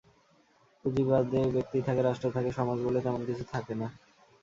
[0.85, 3.87] পঁুজিবাদে ব্যক্তি থাকে, রাষ্ট্র থাকে, সমাজ বলে তেমন কিছু থাকে না।